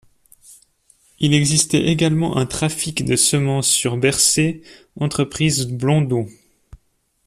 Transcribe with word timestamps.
Il 1.19 1.35
existait 1.35 1.85
également 1.85 2.37
un 2.37 2.47
trafic 2.47 3.05
de 3.05 3.15
semences 3.15 3.67
sur 3.69 3.97
Bersée, 3.97 4.63
entreprise 4.99 5.67
Blondeau. 5.67 6.25